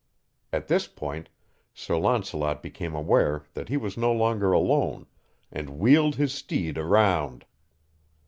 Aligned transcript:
At 0.51 0.67
this 0.67 0.87
point, 0.87 1.29
Sir 1.75 1.95
Launcelot 1.95 2.63
became 2.63 2.95
aware 2.95 3.43
that 3.53 3.69
he 3.69 3.77
was 3.77 3.97
no 3.99 4.11
longer 4.11 4.51
alone, 4.51 5.05
and 5.51 5.77
wheeled 5.77 6.15
his 6.15 6.33
steed 6.33 6.79
around. 6.79 7.45